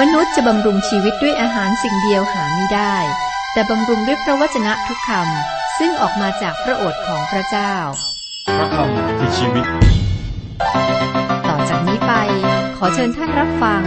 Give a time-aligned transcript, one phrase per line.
[0.00, 2.96] มนุษย์จะบำรุงชีวิตด้วยอาหารสิ่งเดียวหาไม่ได้
[3.52, 7.74] แต่บำรุงด้วยพระวจนะทุกคำซึ่งออกมาจากพระโอษฐ์ของพระเจ้า
[8.58, 9.66] พระคำคือชีวิต
[11.48, 12.12] ต่อจากนี้ไป
[12.76, 13.82] ขอเชิญท่านรับฟัง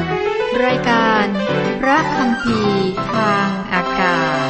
[0.65, 1.25] รายการ
[1.81, 2.59] พระคำพี
[3.13, 4.49] ทางอากาศ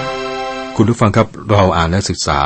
[0.76, 2.42] คุณผู้ฟังครับเราอ่านและศึกษา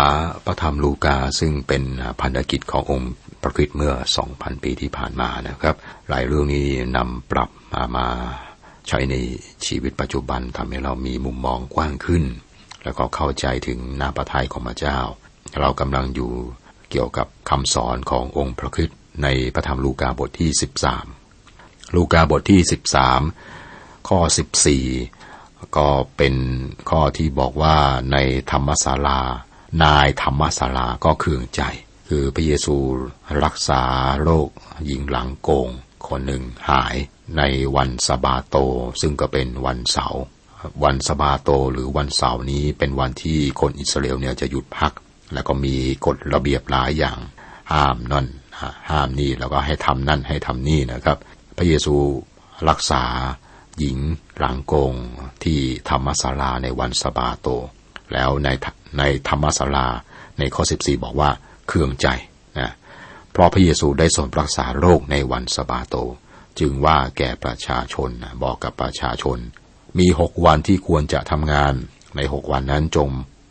[0.46, 1.84] พระธรรมลูกาซึ่งเป็น
[2.22, 3.94] พันธกิจขององค์พระคริสต์เมื่อ
[4.30, 5.76] 2,000 ปีที่ผ่านมานะครับ
[6.10, 8.08] หลายเรื่องนี้นำปรับมามา
[8.88, 9.16] ใช้ใน
[9.66, 12.24] ชีวิตปัจจุบันทำให้เรามีมุมมองกว้างขึ้น
[12.84, 15.00] แล้วก็เข้าใจถึงนาประทัยของพระเจ้า
[15.60, 16.32] เรากำลังอยู่
[16.92, 20.52] เกี่ยวกับคำสอนขององค์พระคริสต์ในพระธรรมลูกาบทที่
[21.24, 22.62] 13 ลูกาบทที่
[23.34, 24.20] 13 ข้อ
[24.98, 25.88] 14 ก็
[26.18, 26.36] เป็น
[26.90, 27.78] ข้อที่บอกว่า
[28.12, 28.18] ใน
[28.52, 29.20] ธรรมศาลา
[29.84, 31.62] นายธรรมศาลาก็เคืองใจ
[32.10, 32.76] คือพระเยซู
[33.44, 33.84] รักษา
[34.24, 34.50] โรค
[34.86, 35.70] หญิงหลังโกง
[36.08, 36.96] คนหนึ่งหาย
[37.38, 37.42] ใน
[37.76, 38.56] วันสบาโต
[39.02, 40.24] ซึ่งก็เป็นวันเสาร์
[40.84, 44.94] วันสบาโตหรือวันเสาร์นี้เป็นวันที่คนอิสราเอลเนี่ยจะหยุดพัก
[45.34, 45.76] แล้วก็มี
[46.06, 47.18] กฎระเบียบหลายอย่าง
[47.72, 48.28] ห้ามนั่น
[48.90, 51.18] ห้ามนี่แล้วก็ให้ทำนั่นให้ทำนี่นะครับ
[51.58, 51.96] พระเยซู
[52.70, 53.04] รักษา
[53.80, 53.98] หญิง
[54.38, 54.94] หลังโกง
[55.44, 55.60] ที่
[55.90, 57.48] ธรรมศาลาในวันสบาโต
[58.14, 58.50] แล้วใน
[58.98, 59.88] ในธรรมศาลา
[60.40, 61.30] ในข้อ 14 บอกว่า
[61.68, 62.08] เคืองใจ
[62.60, 62.72] นะ
[63.32, 65.96] เพราะพระเยซูได้ทรงรักษาโรคในวันสบาโต
[66.60, 68.10] จึงว่าแก่ประชาชน
[68.44, 69.38] บอกกับประชาชน
[70.00, 71.74] มีหกวันที่ควรจะทำงาน
[72.16, 73.10] ในหกวันนั้นจง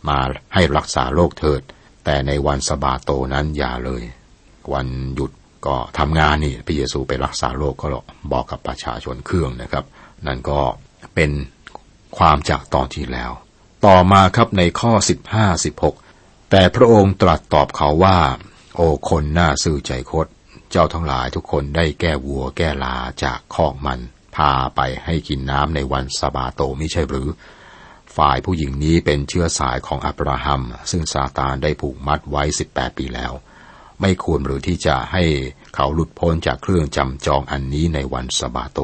[0.08, 0.18] มา
[0.54, 1.62] ให้รักษาโรคเถิด
[2.04, 4.02] แต่ในวันสบาโตนั้นอย่าเลย
[4.72, 5.30] วันหยุด
[5.66, 7.86] ก็ทำงานนี่พระเยซูไปรักษาโรคก็
[8.32, 9.84] บอกกับประชาชนเครื่องนะครับ
[10.26, 10.60] นั่นก็
[11.14, 11.30] เป็น
[12.18, 13.30] ความจากตอนที่แล้ว
[13.86, 14.92] ต่อมาครับในข้อ
[15.32, 18.18] 15 16 แต่พระองค์ตรัสตอบเขาว่า
[18.76, 20.26] โอ้คนน่าซื่อใจคด
[20.72, 24.00] เจ้าทั้งหลายทุกคนได้แก้วัวแก้ลาจากคอกมัน
[24.36, 27.28] พาไปให้กินน้ำในวันสบาโตไม่ใช่หรือ
[28.16, 33.32] ฝ่ายผู้หญิงนี้เป็นเชื้อสายของอับราฮัม ซึ่งซาตานได้ผูกมัดไว้18ปีแล้ว
[34.00, 35.24] ไม่ควรหรือที่จะให้
[35.74, 38.78] เขาหลุดพ้นจากเครื่องจำจองอันนี้ในวันสบาโต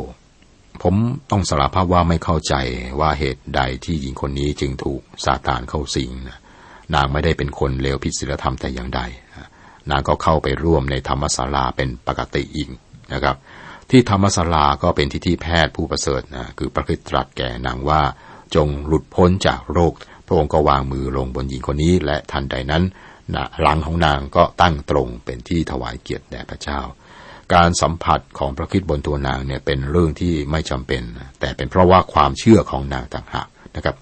[0.83, 0.95] ผม
[1.31, 2.55] ต้องสารภาพว่าไม่เข้าใจ
[3.01, 6.11] ว่าเหตุใดที่หญิงคนนี้จึงถูกซาตานเข้าสิง
[6.95, 9.01] นางไม่ได้เป็นคนเลวผิดศีลธรรมแต่อย่างใด
[9.91, 12.69] นางก็เข้าไปร่วมในธรรมศาลาเป็นปกติอีก
[13.13, 13.37] นะครับ
[13.91, 18.03] ที่ธรรมศาลาก็เป็นที่ที่แพทย์ผู้ประเสริฐนะคือพระคริสต์ตรัสแก่นางว่า
[18.55, 19.93] จงหลุดพ้นจากโรค
[20.27, 22.85] พระองค์ก็วางมือลงบนหญิงคนนี้ และทันใดนั้น
[23.35, 26.81] นะหลังของนางก็ตั้งตรงเป็นที่ถวายเกียรติแด่พระเจ้า
[27.55, 31.03] การสัมผัสของพระคริสต์บนตัวนางเนี่ยเป็นเรื่องที่ไม่จำเป็น
[31.41, 33.97] แต่เป็นเพราะว่าความเชื่อของนางต่างหากนะครับ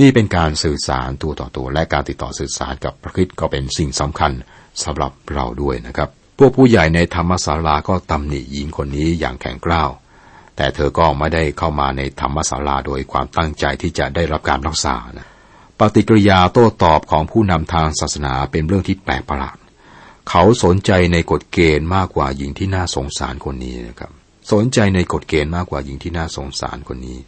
[0.00, 4.32] นี่เป็นการสื่อสารตัวต่อตัวและการติดต่อสื่อสารกับพระคริสต์ก็เป็นสิ่งสำคัญ
[4.82, 6.08] สำหรับเราด้วยนะครับ
[6.38, 9.90] พวกผู้ใหญ่ในธรรมศาลาก็ตำหนิหญิงคนนี้อย่างแข็งกร้าว
[10.56, 15.28] แต่เธอก็ไม่ได้เข้ามาในธรรมศาลาโดยความตั้งใจที่จะได้รับการรักษานะ
[15.78, 19.56] ปฏิกิริยาโต้ตอบของผู้นำทางศาสนาเป็นเรื่องที่แปลกประหลาด
[20.28, 24.10] เขาสนใจในกฎเกณฑ์มากกว่าหญิงที่น่าสงสารคนนี้นะครับ
[24.52, 27.18] สนใจในกฎเกณฑ์มากกว่าหญิงที่น่าสงสารคนนี้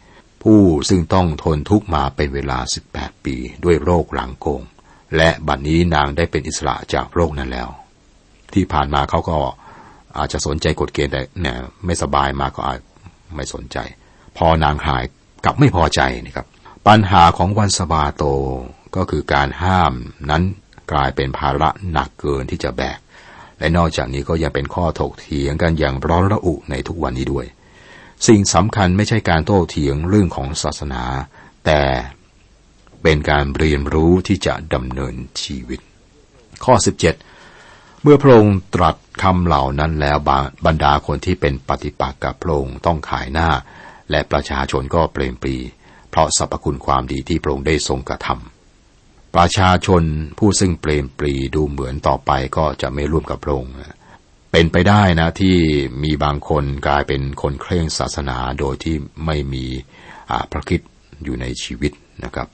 [0.43, 2.59] ผู้ซึ่งต้องทนทุกข์มาเป็นเวลา
[2.91, 4.61] 18 ปี ด้วยโรคหลังโกง
[5.15, 7.69] และบัดนี้นางได้เป็นอิสระจากโรคนั้นแล้ว
[8.53, 9.37] ที่ผ่านมาเขาก็
[10.17, 12.79] อาจจะสนใจกฎเกณฑ์แต่เนี่ยไม่สบายมาก็อาจ
[13.35, 13.77] ไม่สนใจ
[14.37, 15.03] พอนางหาย
[15.45, 16.47] กลับไม่พอใจนะครับ
[16.87, 18.23] ปัญหาของวันสบาโต
[18.95, 19.93] ก็คือการห้าม
[20.29, 20.43] นั้น
[20.91, 22.99] กลายเป็นภาระหนักเกินที่จะแบก
[23.59, 27.45] และนอกจากนี้ก็ยังเป็นข้อถกเถียงกันอย่างร้อนระอุในทุกวันนี้ด้วย
[28.27, 31.03] สิ่งสำคัญไม่ใช่การโต้เถียงเรื่องของศาสนา
[31.65, 31.79] แต่
[33.03, 35.79] เป็นการเรียนรู้ที่จะดำเนินชีวิต
[36.65, 36.75] ข้อ
[37.39, 40.17] 17 เมื่อพระองค์ตรัสคำเหล่านั้นแล้ว
[40.65, 43.49] บรรดาคนที่เป็นปฏิปักษ์กับพระองค์ต้องขายหน้า
[44.11, 45.55] และประชาชนก็เปลมปรี
[46.09, 50.03] เพราะสรรพคุณความดีที่พระองค์ได้ทรงกระทำประชาชน
[50.39, 53.73] ผู้ซึ่งเปลมปรีดูเหมือนต่อไปก็จะไม่ร่วมกับพระองค์
[54.51, 55.55] เป็นไปได้นะที่
[56.03, 58.95] มีบางคนกลายเป็นคนเคร่งศาสนาโดยที่
[59.25, 59.65] ไม่มี
[60.51, 60.81] พระคิด
[61.23, 61.91] อยู่ในชีวิต
[62.23, 62.47] นะครับ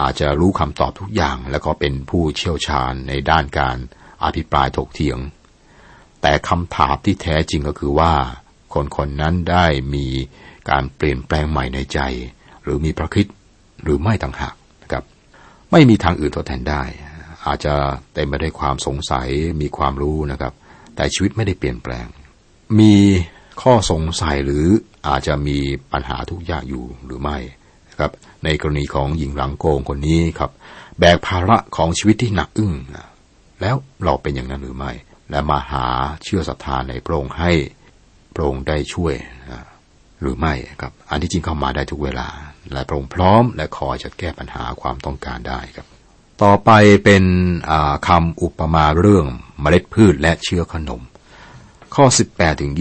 [0.00, 3.76] อาจจะรู้คำตอบทุกอย่าง แล้วก็เป็นผู้เชี่ยวชาญในด้านการ
[4.24, 5.18] อภิปรายถกเถียง
[6.22, 8.12] แต่คำถามที่แท้จริงก็คือว่า
[8.74, 10.06] คนคนนั้นได้มี
[10.70, 12.00] การเปลี่ยนแปลงใหม่ในใจ
[12.62, 13.26] หรือมีพระคิด
[13.82, 15.04] หรือไม่ต่างหากนะครับ
[15.70, 16.82] ไม่มีทางอื่นทดแทนได้
[17.46, 17.74] อาจจะ
[18.14, 19.28] เต็มไปด้วยความสงสัย
[19.60, 20.52] มีความรู้นะครับ
[20.96, 22.06] แต่ชีวิตไม่ได้เปลี่ยนแปลง
[22.80, 22.94] มี
[23.62, 24.64] ข้อสงสัยหรือ
[25.08, 25.58] อาจจะมี
[25.92, 27.38] ปัญหาทุกอย่างอยู่หรือไม่
[28.02, 28.12] ครับ
[28.44, 30.50] ในกรณีของหญิงหลังโกงคนนี้ครับ
[30.98, 33.08] แบกภาระของชีวิตที่หนักอึ้งนะ
[33.60, 34.92] แล้วเราเป็นอย่างนั้นหรือไม่
[35.30, 35.86] และมาหา
[36.24, 37.52] เชื่อศรัทธาในพระองค์ให้
[38.34, 39.14] พระองค์ได้ช่วย
[39.50, 39.60] นะ
[40.20, 42.28] หรือไม่ครับ อันที่จริงเข้ามาได้ทุกเวลา
[42.72, 45.86] และพระองค์พร้อม และคอยจะแก้ปัญหาความต้องการได้ครับ
[46.42, 46.70] ต่อไป
[47.04, 47.24] เป็น
[48.08, 49.26] คำอุปมาเรื่อง
[49.60, 51.02] เมล็ดพืชและเชื้อขนม
[51.94, 52.72] ข้อ 18ถึง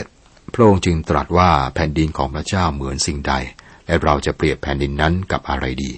[0.00, 3.34] 21 พระองค์จึงตรัสว่าแผ่นดินของพระเจ้าเหมือนสิ่งใด
[4.04, 5.90] เราจะเปรียบแผ่นดินนั้นกับอะไรดี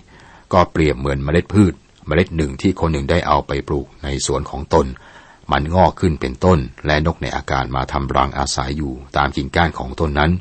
[0.53, 1.75] ก็เปรียบเหมือนเมล็ดพืช
[2.07, 4.87] เมล็ดหนึ่งที่คนหนึ่งได้เอาไปปลูกในสวนของตน
[5.53, 10.33] มันงอกขึ้นเป็นต้น และนกในอากาศมาทำรังอาศัยอยู่ตามกิ่งก้านของต้นนั้น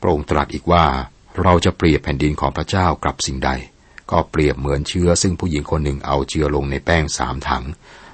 [0.00, 0.84] พระองค์ตรัสอีกว่า
[1.42, 3.50] เราจะเปรียบแผ่นดินของพระเจ้ากับสิ่งใด
[4.10, 7.64] ก็เปรียบเหมือนเชื้อซึ่งผู้หญิงคนหนึ่งเอาเชื้อลงในแป้งสามถัง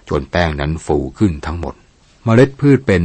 [0.09, 1.75] จนแป้งนั้นฟูขึ้นทั้งหมด
[2.25, 3.05] เมล็ดพืชเป็น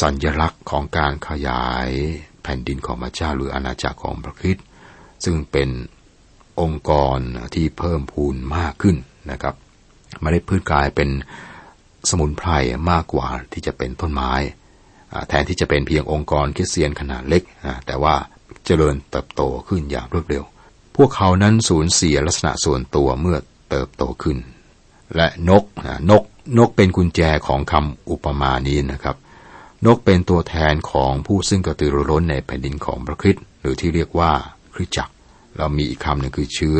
[0.00, 1.88] สัญลักษณ์ของการขยาย
[2.46, 4.64] แผ่นดินของพระเจ้าหรืออาณาจักรของพระคริสต์
[5.24, 5.68] ซึ่งเป็น
[6.60, 7.18] องค์กร
[7.54, 8.96] ที่เพิ่มพูนมากขึ้น
[9.30, 9.54] นะครับ
[10.20, 11.10] เมล็ดพืชกลายเป็น
[12.10, 12.50] สมุนไพร
[12.90, 14.32] มากกว่าที่จะเป็นต้นไม้
[15.28, 17.42] แทนที่จะเป็นเพียงองค์กรคริสเตียนขนาดเล็ก
[17.86, 18.14] แต่ว่า
[18.64, 20.44] เจริญเติบโตขึ้นอย่างรวดเร็ว
[20.96, 23.38] พวกเขานั้นสูญเสียลักษณะส่วนตัวเมื่อ
[23.70, 24.38] เติบโตขึ้น
[25.16, 25.64] และนก
[26.10, 26.22] นก
[26.58, 29.16] นกเป็นกุญแจของคำอุปมานี้นะครับ
[29.84, 34.32] นกเป็นตัวแทนของผู้ซึ่งกระตือรือร้นในแผ่นดินของพระคริสต์หรือที่เรียกว่า
[34.74, 35.14] คริสตจักร
[35.56, 36.78] เรามีอีกคำหนึ่งคือเชื้อ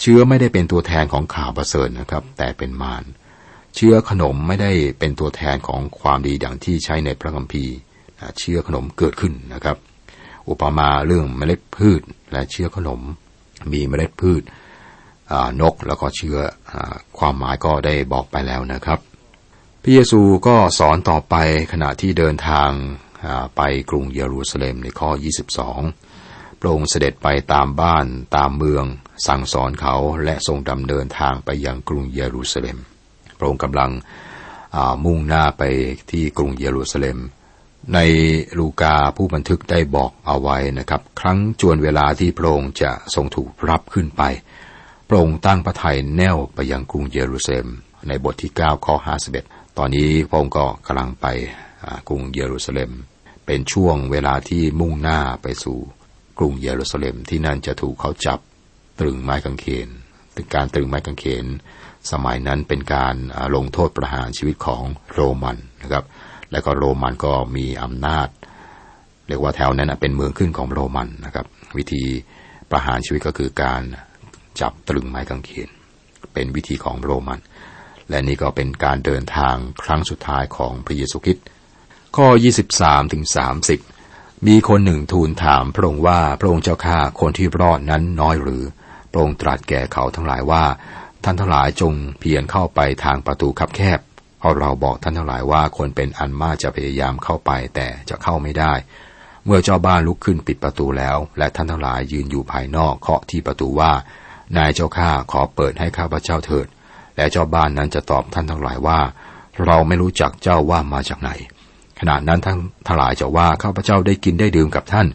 [0.00, 3.04] เชื้อไม่ได้เป็นตัวแทนของข่าวประเสริฐนะครับ แต่เป็นมาร
[3.76, 7.74] เชื้อขนมไม่ได้เป็นตัวแทนของความดีอย่างที่ใช้ในพระคัมภีร์
[8.38, 9.76] เชื้อขนมเกิดขึ้นนะครับ
[10.48, 12.02] อุปมาเรื่องเมล็ดพืช
[12.32, 13.00] และเชื้อขนม
[13.72, 14.42] มีเมล็ดพืช
[15.60, 16.36] นกแล้วก็เชื้อ
[16.70, 16.72] อ
[17.18, 19.00] ความหมายก็ได้บอกไปแล้วนะครับ
[19.84, 21.34] พระเยซูก็สอนต่อไป
[21.72, 22.70] ขณะที่เดินทาง
[23.56, 25.10] ไปกรุงเยรูซาเล็มในข้อ
[25.84, 28.06] 22 พระองค์เสด็จไปตามบ้าน
[28.36, 28.84] ตามเมือง
[29.26, 29.94] สั่งสอนเขา
[30.24, 32.78] และทรงดำเนินทางไปยังกรุงเยรูซาเล็ม
[33.38, 33.90] พระองค์กำลัง
[35.04, 35.62] มุ่งหน้าไป
[36.10, 37.18] ที่กรุงเยรูซาเล็ม
[37.94, 37.98] ใน
[38.58, 44.22] ลูกาผู้บันทึกได้บอกเอาไว้นะครับ ครั้งจวนเวลาที่พระองค์จะทรงถูกรับขึ้นไป
[45.08, 47.68] พระองค์ตั้งพระทัยแน่วไปยังกรุงเยรูซาเล็ม
[48.08, 51.26] ในบทที่9ข้อ51 ตอนนี้พระองค์ก็กำลังไป
[52.08, 52.90] กรุงเยรูซาเล็ม
[53.46, 55.78] เป็นช่วงเวลาที่มุ่งหน้าไปสู่
[56.38, 58.38] กรุงเยรูซาเล็มที่นั่นจะถูกเขาจับ
[59.00, 59.88] ตรึงไม้กางเขน
[60.36, 61.46] ถึงการตรึงไม้กางเขน
[62.10, 63.14] สมัยนั้นเป็นการ
[63.56, 64.82] ลงโทษประหารชีวิตของ
[65.12, 66.04] โรมันนะครับ
[66.52, 68.28] และก็โรมันก็มีอำนาจ
[69.28, 71.46] เรียกว่าแถวนั้นเป็นเมืองขึ้นของโรมันนะครับ
[71.76, 72.04] วิธี
[72.70, 73.82] ประหารชีวิตก็คือการ
[74.60, 75.68] จับตรึงไม้กางเขน
[76.32, 77.40] เป็นวิธีของโรมัน
[78.10, 81.44] และนี่ก็เป็นการเดินทางครั้งสุดท้ายของพระเยซูคริสต์
[82.16, 82.28] ข้อ
[82.70, 83.24] 23ถึง
[83.84, 88.64] 30 มีคนหนึ่งทูลถามพระองค์ว่าพระองค์เจ้าข้าคนที่รอดนั้นน้อยหรือ
[89.10, 90.64] พระองค์ตรัสแก่เขาทั้งหลายว่า
[91.24, 94.00] ท่านทั้งหลายจงเพียรเข้าไปทางประตูคับแคบ
[94.38, 98.72] เพราะเราบอกท่านทั้งหลายว่าคนเป็นอันมากจะพยายามเข้าไปแต่จะเข้าไม่ได้
[99.44, 103.92] เมื่อเจ้าบ้านลุกขึ้นปิดประตูแล้ว และท่านทั้งหลายยืนอยู่ภายนอกเคาะที่ประตูว่า
[104.56, 106.66] นายเจ้าข้าขอเปิดให้ข้าพเจ้าเถิด
[107.20, 109.00] และเจ้าบ้านนั้นจะตอบท่านทั้งหลายว่า
[109.66, 111.30] เราไม่รู้จักเจ้าว่ามาจากไหน
[112.00, 115.06] ขณะนั้นท่านทั้งหลายจะว่าข้าพเจ้าได้กินได้ดื่มกับท่าน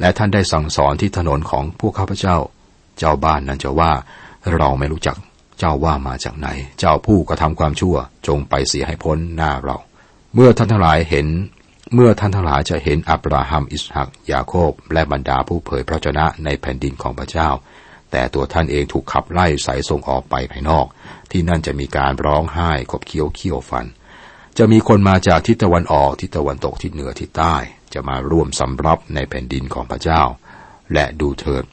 [0.00, 2.36] และท่านได้สั่งสอนที่ถนนของพวกข้าพเจ้า
[2.98, 3.92] เจ้าบ้านนั้นจะว่า
[4.56, 5.16] เราไม่รู้จัก
[5.58, 6.48] เจ้าว่ามาจากไหน
[6.78, 7.96] เจ้าผู้กระทำความชั่ว
[8.26, 9.76] จงไปเสียให้พ้นหน้าเรา
[10.34, 11.26] เมื่อท่านทั้งหลายเห็น
[11.94, 17.48] เมื่อท่านทั้งหลายจะเห็นอับราฮัมอิสฮัก ยาโคบ และบรรดาผู้เผยพระชนะในแผ่นดินของพระเจ้า
[18.10, 20.86] แต่ตัวท่านเองถูกขับไล่สายส่งออกไปภายนอก
[21.32, 23.86] ที่นั่นจะมีการร้องไห้ขบเคี้ยวเคี้ยวฟัน
[24.58, 27.56] จะมีคนมาจากทิศตะวันออกทิศตะวันตกทิศเหนือทิศใต้
[27.94, 30.22] จะมาร่วมสำรับในแผ่นดินของพระเจ้า
[30.92, 31.64] และดูเถิด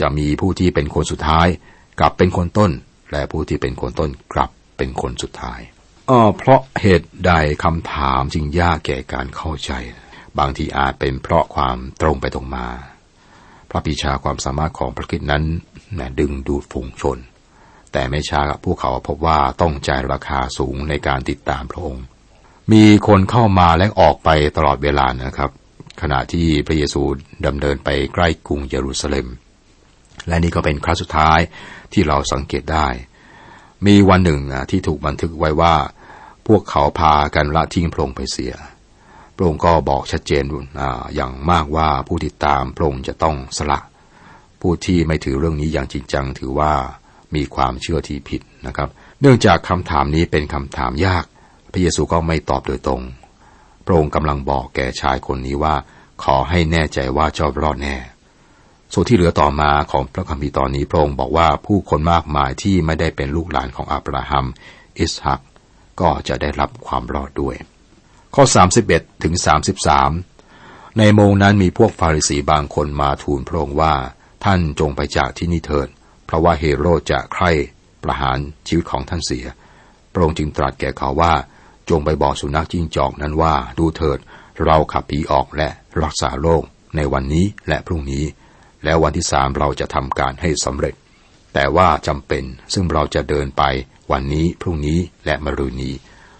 [0.00, 1.48] จะมีผู้ที่เป็นคนสุดท้าย
[1.98, 2.70] กลับเป็นคนต้น
[3.12, 5.60] และผู้ที่เป็นคนต้นกลับเป็นคนสุดท้าย
[6.10, 7.32] อ๋อเพราะเหตุใด
[7.64, 9.72] คำถามจึงยากแก่การเข้าใจ
[10.38, 12.66] บางทีอาจเป็นเพราะความตรงไปตรงมา
[13.70, 15.44] พระปิชาความสามารถของพระคิดนั้น
[16.20, 17.18] ดึงดูดฝูงชน
[17.94, 22.04] แต่ไม่ช้าพวกเขาพบว่าต้องจ่ายราคาสูงในการติดตามพระองค์
[22.72, 25.50] มีคนเข้ามาและออกไปตลอดเวลานะครับ
[26.02, 27.02] ขณะที่พระเยซู
[27.46, 29.26] ดำเนินไปใกล้กรุงเยรูซาเล็ม
[30.28, 31.40] และนี่ก็เป็นครั้งสุดท้าย
[31.92, 32.88] ที่เราสังเกตได้
[33.86, 35.74] มีวันหนึ่งที่ถูกบันทึกไว้ว่า
[36.46, 38.54] พวกเขาพากันละทิ้งพระองค์ไปเสีย
[39.36, 40.44] พระองค์ก็บอกชัดเจน
[41.14, 43.80] อย่างมากว่าผู้ติดตามพระองค์จะต้องสละ
[44.60, 46.72] ผู้ที่ไม่ถือเรื่องนี้อย่างจริงจังถือว่า
[47.36, 48.88] มีความเชื่อที่ผิดนะครับ
[49.20, 51.24] เนื่องจากคำถามนี้เป็นคำถามยาก
[51.72, 53.02] พระเยซูก็ไม่ตอบโดยตรง
[53.86, 55.74] พระองค์กำลังบอกแก่ชายคนนี้ว่า
[56.24, 57.96] ขอให้แน่ใจว่าเจ้ารอดแน่
[58.92, 64.46] ส่วนที่เหลือต่อมาของพระคัมภีร์ตอนนี้พระองค์บอกว่าผู้คนมากมายที่ไม่ได้เป็นลูกหลานของอับราฮัม
[64.98, 65.40] อิสฮัก
[66.00, 67.56] ก็จะได้รับความรอดด้วย
[68.34, 68.44] ข้อ
[68.84, 69.34] 31ถึง
[70.16, 73.94] 33 ในโมงนั้นมีพวกฟาริสีบางคนมาทูลพระองค์ว่า
[74.44, 75.88] ท่านจงไปจากที่นี่เถิด
[76.26, 77.50] เพราะว่าเฮโรจะใคร่
[78.04, 79.46] ประหารชีวิตของท่านเสีย
[80.12, 81.34] พระองค์จึงตรัสแก่เขาว่า
[81.90, 84.18] จงไปบอกสุนัขจิ้งจอกนั้นว่า ดูเถิด
[84.64, 85.68] เราขับผีออกและ
[86.02, 86.62] รักษาโรค
[86.96, 88.24] ในวันนี้และพรุ่งนี้
[88.84, 90.94] แล้ววันที่สามเราจะทำการให้สำเร็จ
[91.54, 93.62] แต่ว่าจำเป็นซึ่งเราจะเดินไป
[94.12, 95.94] วันนี้พรุ่งนี้และมะรืนนี้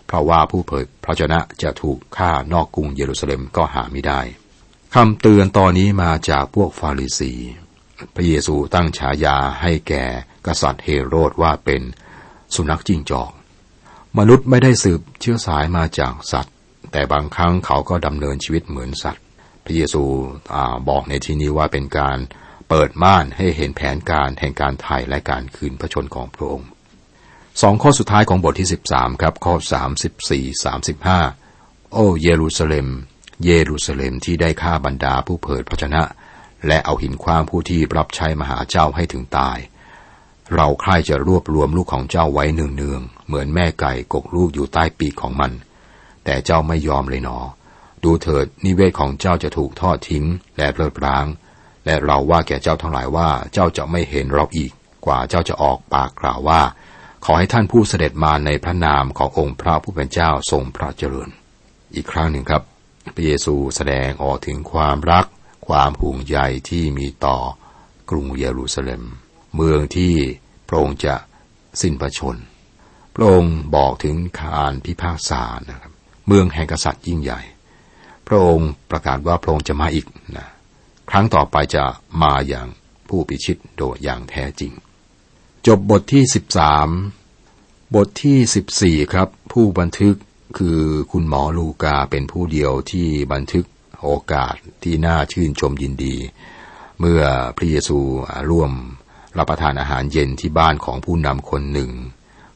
[0.06, 4.20] เพราะว่าผู้เผยพระชนะจะถูกฆ่านอกกรุงเยรูซาเล็มก็หาไม่ได้
[4.94, 7.32] คำเตือนตอนนี้มาจากพวกฟาริสี
[8.14, 10.04] พระเยซูตั้งฉายาให้แก่
[10.46, 11.82] กษัตริย์เฮโรดว่าเป็น
[12.54, 13.32] สุนัขจิ้งจอก
[14.18, 16.54] มนุษย์ไม่ได้สืบเชื้อสายมาจากสัตว์
[16.92, 19.24] แต่บางครั้งเขาก็ดำเนินชีวิตเหมือนสัตว์
[19.64, 20.02] พระเยซู
[20.54, 20.56] อ
[20.88, 22.18] บอกในที่นี้ว่าเป็นการ
[22.68, 26.68] เปิดม่านให้เห็นแผนการแห่งการไถ่และการคืนพระชนของพระองค์
[27.62, 31.20] สองข้อสุดท้ายของบทที่สิบสามครับ ข้อสามสิบสี่สามสิบห้า
[31.92, 32.88] โอ้เยรูซาเล็ม
[33.44, 36.02] เยรูซาเล็มที่ได้ฆ่าบรรดาผู้เผยพระชนะ
[36.66, 39.58] และเอาหินคว้างผู้ที่รับใช้มหาเจ้าให้ถึงตาย
[40.54, 45.52] เราใคร่จะรวบรวมลูกของเจ้าไว้เนืองๆ เหมือนแม่ไก่กกลูกอยู่ใต้ปีกของมัน
[46.24, 47.38] แต่เจ้าไม่ยอมเลยหนอ
[48.04, 50.24] ดูเถิดนิเวศของเจ้าจะถูกทอดทิ้ง
[50.56, 51.26] และเลิดร้าง
[51.86, 54.72] และเราว่าแก่เจ้าทั้งหลายว่าเจ้าจะไม่เห็นเราอีก
[55.06, 56.62] กว่าเจ้าจะออกปากกล่าวว่า
[57.24, 61.28] ขอให้ท่านผู้เสด็จมาในพระนามขององค์พระผู้เป็นเจ้าทรงพระเจริญ
[61.94, 62.62] อีกครั้งหนึ่งครับ
[63.14, 65.24] พระเยซูแสดงออกถึงความรัก
[65.66, 67.38] ความห่วงใยที่มีต่อ
[68.10, 69.02] กรุงเยรูซาเล็ม
[69.54, 70.14] เมืองที่
[70.68, 71.14] พระองค์จะ
[71.80, 72.36] สิ้นพระชน
[73.14, 75.92] พระองค์บอกถึงการพิพากษานะครับ
[76.26, 77.40] เมืองแห่งกษัตริย์ยิ่งใหญ่
[78.26, 80.06] พระองค์ประกาศว่าพระองค์จะมาอีก
[80.36, 80.46] นะ
[81.10, 81.84] ครั้งต่อไปจะ
[82.22, 82.66] มาอย่าง
[83.08, 84.72] ผู้ปิชิตโดยอย่างแท้จริง
[85.66, 86.88] จบบทที่สิบสาม
[87.94, 90.16] บทที่สิบสี่ครับ ผู้บันทึก
[90.58, 90.80] คือ
[91.10, 93.66] คุณหมอลูกาเป็นผู้เดียวที่บันทึก
[94.04, 96.16] โอกาสที่น่าชื่นชมยินดี
[97.00, 97.22] เมื่อ
[97.56, 97.98] พระเยซู
[98.50, 98.72] ร่วม
[99.38, 101.90] รับประทานอาหารเย็นที่บ้านของผู้นำคนหนึ่ง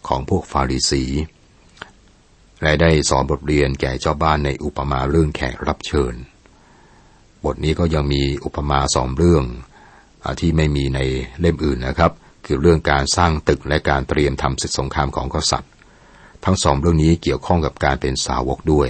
[0.09, 1.05] ของพวกฟาริสี
[2.63, 6.15] และได้สอนบทเรียนแก่เจ้าบ้านในอุปมาเรื่องแขกรับเชิญ
[7.45, 9.45] บทนี้ก็ยังมีอุปมาสองเรื่อง
[10.41, 11.01] ที่ไม่มีใน
[11.41, 12.13] เล่มอื่นนะครับ
[12.47, 15.73] คือเรื่องการสร้างตึกและการเตรียมทำศึกสงครามของกษัตริย์
[16.45, 18.89] ทั้งสองเรื่องนี้เกี่ยวข้องกับการเป็นสาวกด้วย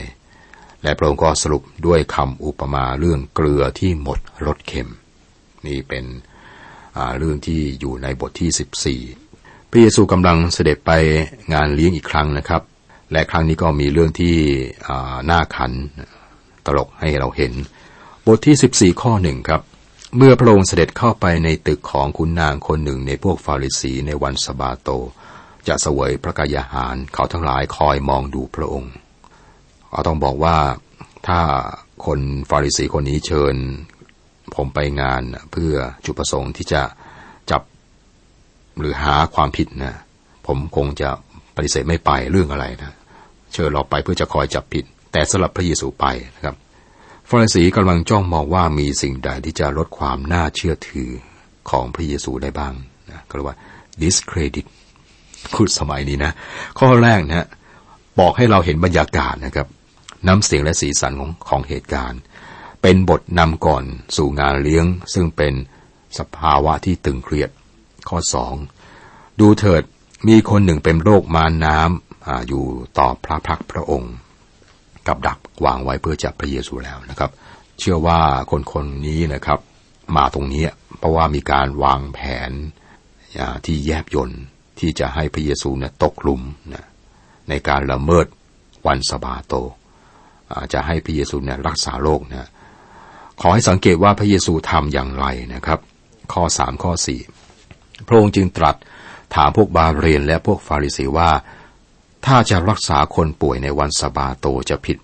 [0.88, 4.88] และพระองค์ก็สรุปด้วยคำอุปมาเรื่องเกลือที่หมดรสเค็ม
[5.66, 6.04] นี่เป็น
[7.18, 10.90] เรื่องที่อยู่ในบทที่ 14 พระเยซูกำลังเสด็จไป
[11.52, 12.62] งานเลี้ยงอีกครั้งนะครับ
[13.12, 14.36] และครั้งนี้ก็มีเรื่องที่
[15.30, 15.72] น่าขัน
[16.66, 17.52] ตลกให้เราเห็น
[18.26, 19.62] บทที่ 14 ข้อหนึ่งครับ
[20.16, 24.88] เมื่อพระองค์เสด็จเข้าไปในตึกของคุณนางคนหนึ่งในพวกฟาริสีในวันสบาโต
[25.68, 28.94] จะเสวยพระกายาหารเขาทั้งหลายคอยมองดูพระองค์
[29.92, 30.56] เราต้องบอกว่า
[31.28, 31.40] ถ้า
[32.06, 33.54] คนฟาริสีคนนี้เชิญ
[34.54, 36.82] ผมไปงานเพื่อจุดประสงค์ที่จะ
[37.50, 37.62] จับ
[38.80, 39.96] หรือหาความผิดนะ
[40.46, 41.08] ผมคงจะ
[41.56, 42.94] ปฏิเสธไม่ไปเรื่องอะไรนะ
[43.52, 46.56] เชิญเราไปเพื่อจะคอยจับผิด แต่สำหรับพระเยซูไปนะครับ
[47.28, 51.10] ฟาริสีกำลังจ้องมองว่ามีสิ่งใดที่จะลดความน่าเชื่อถือ
[51.70, 52.74] ของพระเยซูได้บ้าง
[53.10, 53.58] นะก็เรียกว่า
[54.02, 54.66] discredit
[55.54, 56.32] พูดสมัยนี้นะ
[56.78, 57.46] ข้อแรกนะ
[58.20, 59.66] บอกให้เราเห็นบรรยากาศนะครับ
[60.26, 62.20] น้ำเสียงและสีสันของของเหตุการณ์
[62.82, 63.84] เป็นบทนำก่อน
[64.16, 65.54] สู่งานเลี้ยง ซึ่งเป็น
[66.18, 67.50] สภาวะที่ตึงเครียด
[68.08, 68.54] ข้อสอง
[69.40, 69.82] ดูเถิด
[70.28, 72.64] มีคนหนึ่งเป็นโรคมานน้ำออยู่
[72.98, 74.14] ต่อพระพักพระองค์
[75.06, 77.30] กับดักวางไว้เพื่อจับพระเยซูแล้วนะครับ
[77.78, 78.20] เชื่อว่า
[78.50, 79.58] คนคนนี้นะครับ
[80.16, 80.64] มาตรงนี้
[80.98, 82.50] เพราะว่ามีการวางแผน
[83.66, 84.30] ที่แยบยน
[84.78, 86.42] ที่จะให้พระเยซูเนี่ยตกหลุม
[86.74, 86.86] นะ
[87.48, 88.26] ในการละเมิด
[88.86, 89.54] วันสบาโต
[90.72, 92.48] จะให้พระเยซูเนี่ยรักษาโรคนะ
[93.40, 95.78] ขอให้สังเกตว่าพระเยซูทำอย่างไรนะครับ
[96.32, 97.20] ข้อสามข้อสี่
[98.06, 98.76] พระองค์จึงตรัส
[99.34, 101.30] ถามพวกบาเรนและพวกฟาริสีว่า
[102.26, 104.98] ถ้าจะรักษาคนป่วยในวันสบาโตจะผิด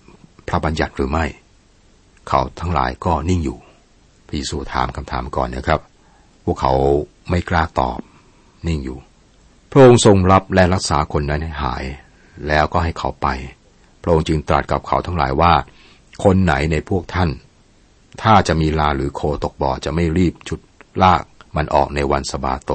[0.48, 1.24] พระบัญญัติหรือไม่
[2.28, 3.58] เขาทั้งหลายก็นิ่งอยู่
[4.26, 5.80] พระเยซูถามคำถามก่อนนะครับ
[6.44, 6.72] พวกเขา
[7.30, 7.98] ไม่กล้าตอบ
[8.66, 8.98] นิ่งอยู่
[9.70, 11.84] พระองค์ทรงรับและรักษาคนนั้นให้หาย
[12.48, 13.28] แล้วก็ให้เขาไป
[14.04, 15.52] พระองค์จึงตรัสกับเขาทั้งหลายว่า
[16.24, 17.30] คนไหนในพวกท่าน
[18.22, 20.60] ถ้าจะมีลาหรือโคตกบ่อจะไม่รีบชุด
[21.02, 21.22] ลาก
[21.56, 22.72] มันออกในวันสบาโต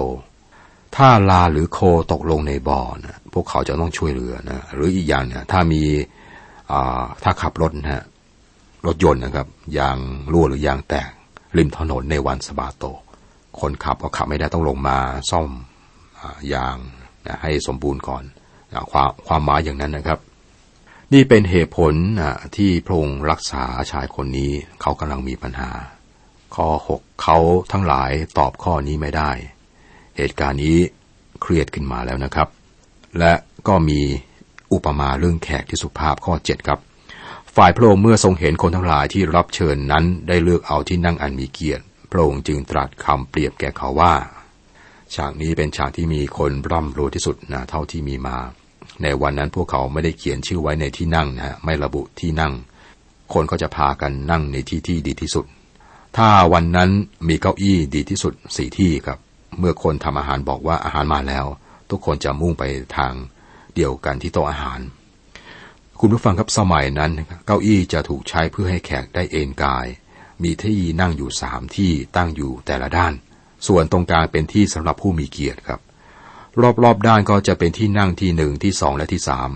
[0.95, 1.79] ถ้าลาหรือโค
[2.11, 5.81] ตกลงในบ่อนะพวกเขาจะต้องช่วยเหลือนะหรืออีกอย่างเนี่ยถ้ามี
[7.23, 8.03] ถ้าขับรถนะฮะ
[8.87, 9.97] รถยนต์นะครับยาง
[10.31, 11.09] รั่วหรือยางแตก
[11.57, 12.83] ริมถนนในวันสบาโต
[13.59, 14.97] คนขับก็ขับไม่ได้ต้องลงมา
[15.31, 15.49] ซ่อม
[16.49, 16.77] อยาง
[17.25, 18.23] นะให้สมบูรณ์ก่อน
[18.71, 20.19] นะความความหมายอย่างนั้นนะครับ
[21.13, 21.93] นี่เป็นเหตุผล
[22.57, 24.51] ที่พระองค์รักษาชายคนนี้
[24.81, 25.71] เขากำลังมีปัญหา
[26.55, 27.37] ข้อหกเขา
[27.71, 29.31] ทั้งหลายตอบข้อนี้ไม่ได้
[30.17, 30.77] เหตุการณ์นี้
[31.41, 32.47] เครียดขึ้นมาแล้วนะครับ
[33.19, 33.33] และ
[33.67, 34.01] ก็มี
[34.73, 36.79] อุปมาเรื่องแขกที่สุภาพข้อเจ็ดครับ
[37.55, 44.13] ฝ่ายพระองค์เมื่อทรงเห็นคนทั้งหลายที่รับเชิญนั้นได้เลือกเอาที่นั่งอันมีเกียรติ พระองค์จึงตรัสคำเปรียบแก่เขาว่า
[45.15, 48.37] ฉากนี้เป็นฉากที่มีคนร่ำรวยที่สุดนะเท่าที่มีมา
[49.03, 52.53] ในวันนั้นพวกเขาไม่ได้เขียนชื่อไว้ในที่นั่งนะฮะไม่ระบุที่นั่ง
[53.33, 55.45] คนก็จะพากันนั่งในที่ที่ดีที่สุด
[56.17, 56.89] ถ้าวันนั้น
[57.27, 59.19] มีเก้าอี้ดีที่สุดสี่ที่ครับ
[59.59, 61.45] เมื่อคนทำอาหารบอกว่าอาหารมาแล้ว
[61.89, 62.63] ทุกคนจะมุ่งไป
[62.97, 63.13] ทาง
[63.75, 64.79] เดียวกันที่โต๊ะอาหาร
[65.99, 67.11] คุณผู้ฟังครับสมัยนั้น
[67.45, 69.85] เก้าอี้จะถูกใช้เพื่อให้แขกได้เอนกาย
[70.43, 73.13] มีที่นั่งอยู่สามที่ตั้งอยู่แต่ละด้าน
[73.67, 75.79] ส่วนตรงกลางเป็นที่สำหรับผู้มีเกียรติครับ
[76.83, 79.49] รอบๆด้านก็จะเป็นที่นั่งที่หนึ่งที่สองและที่สาม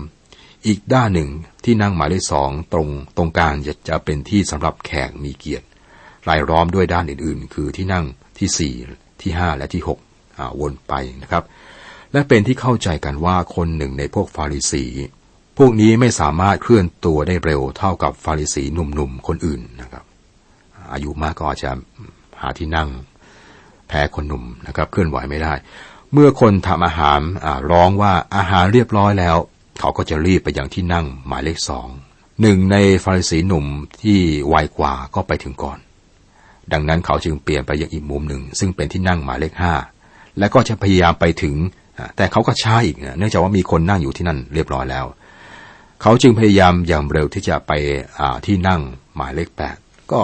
[0.66, 1.30] อีกด้านหนึ่ง
[1.64, 5.66] ที่นั่งหมายเลขสองตรงตรงกลางจะจะเป็นที่สำหรับแขกมีเกียรติ
[6.28, 8.04] รายล้อมด้วยด้านอื่นๆ คือที่นั่ง
[8.38, 8.74] ที่สี่
[9.22, 9.98] ที่ห้าและที่หก
[10.60, 11.44] วนไปนะครับ
[12.12, 14.84] และเป็นที่เข้าใจกันว่าคนหนึ่งในพวกฟาริสี
[15.58, 20.04] พวกนี้ไม่สามารถเคลื่อนตัวได้เร็วเท่ากับฟาริสีหนุ่มๆคนอื่นนะครับ
[20.92, 21.70] อายุมากก็อาจจะ
[22.40, 22.88] หาที่นั่ง
[23.88, 25.54] แพ้คนหนุ่มนะครับ เคลื่อนไหวไม่ได้
[26.16, 27.20] เมื่อคนทำอาหาร
[27.70, 29.36] ร้องว่าอาหารเรียบร้อยแล้ว
[29.78, 31.88] เขาก็จะรีบไปยังที่นั่งหมายเลขสอง
[32.40, 33.66] หนึ่งในฟาริสีหนุ่ม
[34.02, 34.18] ที่
[34.48, 35.78] ไวกว่าก็ไปถึงก่อน
[36.72, 39.74] ดังนั้นเขาจึงเปลี่ยนไปยังอีกมุมหนึ่ง ซึ่งเป็นที่นั่งหมายเลขห้า
[40.38, 41.56] และก็จะพยายามไปถึง
[42.16, 45.06] แต่เขาก็ช้าอีกเนื่องจากว่ามีคนนั่งอยู่ที่นั่นเรียบร้อยแล้ว
[46.02, 47.72] เขาจึงพยายามอย่างเร็วที่จะไป
[48.46, 48.80] ที่นั่ง
[49.16, 49.76] หมายเลขแปด
[50.12, 50.20] ก็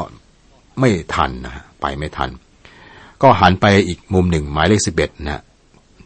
[0.78, 2.30] ไม่ทันนะไปไม่ทัน
[3.22, 5.42] ก็หันไปอีกมุมหนึ่งหมายเลขสิบเอ็ดนะ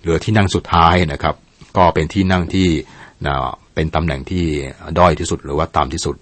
[0.04, 1.34] เหลือที่นั่งสุดท้ายนะครับ
[1.76, 2.68] ก็เป็นที่นั่งที่
[3.26, 3.34] นะ
[3.74, 4.44] เป็นตำแหน่งที่
[4.98, 6.16] ด้อยที่สุดหรือว่าต่ำที่สุด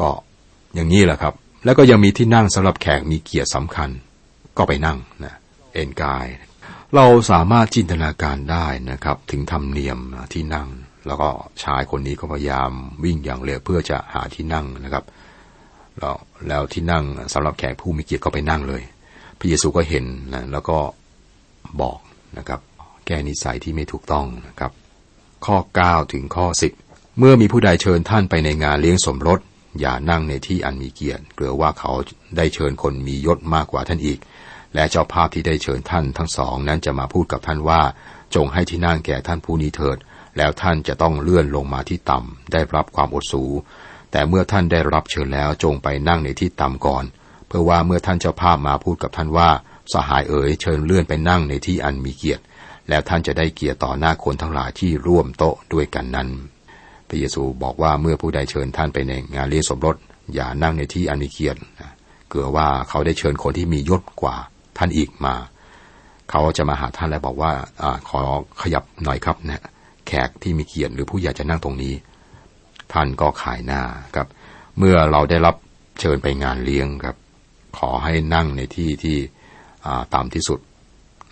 [0.00, 0.10] ก็
[0.74, 1.34] อย่างนี้แหละครับ
[1.64, 3.90] แล้วก็ยังมีที่นั่งสำหรับแขกมีเกียรติสำคัญ
[4.56, 5.34] ก็ไปนั่งนะ
[5.72, 6.26] เอนกาย
[6.94, 9.98] เราสามารถจินตนาการได้นะครับ ถึงธรรมเนียม
[10.32, 10.68] ที่นั่ง
[11.06, 11.28] แล้วก็
[11.62, 12.70] ชายคนนี้ก็พยายาม
[13.04, 15.04] วิ่งอย่างเร็วเพื่อจะหาที่นั่งนะครับ
[15.98, 16.16] แล้ว
[16.48, 18.82] แล้วที่นั่งสำหรับแขกผู้มีเกียรติก็ไปนั่งเลย
[19.38, 20.04] พระเยซูก็เห็น
[20.34, 20.78] นะแล้วก็
[21.80, 21.98] บอก
[22.38, 22.60] นะครับ
[23.06, 24.72] แก้นิสัยที่ไม่ถูกต้องนะครับ
[25.46, 26.46] ข้อ 9 ถึงข้อ
[26.82, 29.40] 10 เมื่อมีผู้ใดเชิญท่านไปในงานเลี้ยงสมรส
[29.80, 31.92] อย่านั่งในที่อันมีเกียรติเกลือว่าเขา
[32.36, 34.18] ได้เชิญคนมียศมากกว่าท่านอีก
[34.74, 37.80] และเจ้าภาพที่ได้เชิญท่านทั้งสองนั้นจะมาพูดกับท่านว่า
[38.34, 39.98] จงให้ที่นั่งแก่ท่านผู้นี้เถิด
[40.36, 43.44] แล้วท่านจะต้องเลื่อนลงมาที่ต่ำได้รับความอดสู
[44.12, 47.04] แต่เมื่อท่านได้รับเชิญแล้วจงไปนั่งในที่ต่ำก่อน
[47.46, 49.48] เพื่อว่าเมื่อท่านเจ้าภาพมาพูดกับท่านว่า
[49.92, 52.42] สหายเอ๋ยเชิญเลื่อนไปนั่งในที่อันมีเกียรติ
[52.88, 56.28] แล้วท่านจะได้เกียรติต่อหน้าคนทั้งหลายที่ร่วมโต๊ะด้วยกันนั้น
[57.08, 59.96] พระเยซูบอกว่าเมื่อผู้ใดเชิญท่านไปในงานเลี้ยงสมรส
[60.34, 61.60] อย่านั่งในที่อันมีเกียรติ
[62.28, 64.36] เกือว่าเขาได้เชิญคนที่มียศกว่า
[64.78, 65.34] ท่านอีกมา
[66.30, 68.20] เขาจะมาหาท่านแล้วบอกว่าอขอ
[68.62, 69.62] ขยับหน่อยครับนะ
[70.06, 71.94] แขกที่มีเกียรติหรือผู้ใหญ่จะนั่งตรงนี้
[72.92, 73.80] ท่านก็ขายหน้า
[74.16, 74.28] ครับ
[74.78, 75.56] เมื่อเราได้รับ
[76.00, 77.16] เชิญไปงานเลี้ยงครับ
[77.78, 79.16] ขอให้นั่งในที่ที่
[80.14, 80.60] ต่ำที่สุด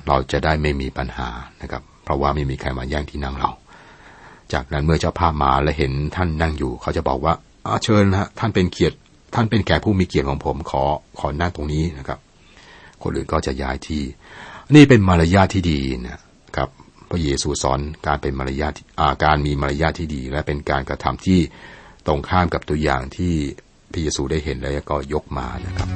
[0.06, 1.28] เราจะได้ไม่มีปัญหา
[1.62, 3.50] นะครับ เพราะว่าไม่มีใครมาแย่งที่นั่งเรา
[4.52, 7.34] จากนั้นเมื่อเจ้าภาพมาและเห็นท่านนั่งอยู่ เขาจะบอกว่า
[7.84, 8.96] เชิญนะท่านเป็นเกียรติ
[9.34, 10.82] ท่านเป็นแขกผู้มีเกียรติของผมขอ
[11.18, 12.18] ขอนั่งตรงนี้นะครับ
[13.02, 14.02] คนอื่นก็จะย้ายที่
[14.74, 16.18] นี่เป็นมารยาทที่ดีนะ
[16.56, 16.68] ครับ
[17.10, 21.40] พระเยซูสอนการเป็นมารยาทอาการมีมารยาทที่ดี และเป็นการกระทำที่
[22.06, 23.34] ตรงข้ามกับตัวอย่างที่
[23.92, 25.88] พระเยซูได้เห็นแล้วก็ยกมานะครับ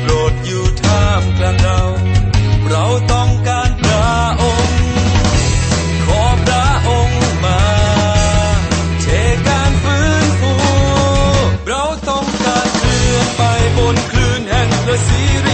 [0.00, 1.78] โปรดอยู่ท่ามกลางเรา
[2.70, 4.08] เราต้องการพระ
[4.42, 4.78] องค์
[6.06, 7.60] ขอพระองค์มา
[9.02, 9.06] เท
[9.48, 10.54] การฟื้นฟู
[11.68, 13.42] เราต้องการเคลื่อนไป
[13.76, 15.48] บนคลื่นแห่งพระสีร